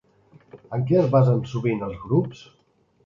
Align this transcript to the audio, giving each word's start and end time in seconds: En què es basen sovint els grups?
En 0.77 0.85
què 0.91 0.97
es 1.01 1.11
basen 1.17 1.43
sovint 1.53 1.85
els 1.89 2.01
grups? 2.07 2.45